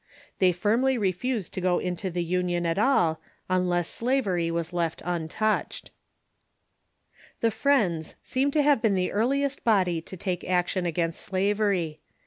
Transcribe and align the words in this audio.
They 0.39 0.51
firmly 0.51 0.97
refused 0.97 1.53
to 1.53 1.61
go 1.61 1.77
into 1.77 2.09
the 2.09 2.23
Union 2.23 2.65
at 2.65 2.79
all 2.79 3.21
unless 3.51 3.87
slavery 3.87 4.49
was 4.49 4.73
left 4.73 5.03
untouched. 5.05 5.91
The 7.41 7.51
Friends 7.51 8.15
seem 8.23 8.49
to 8.49 8.63
have 8.63 8.81
been 8.81 8.95
the 8.95 9.11
earliest 9.11 9.63
body 9.63 10.01
to 10.01 10.17
take 10.17 10.43
ac 10.43 10.69
tion 10.69 10.87
against 10.87 11.21
slavery. 11.21 11.99